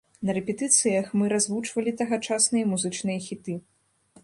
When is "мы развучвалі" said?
1.19-1.93